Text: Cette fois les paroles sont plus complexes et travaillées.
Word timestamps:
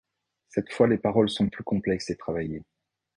Cette 0.49 0.73
fois 0.73 0.87
les 0.87 0.97
paroles 0.97 1.29
sont 1.29 1.47
plus 1.47 1.63
complexes 1.63 2.09
et 2.09 2.15
travaillées. 2.17 2.63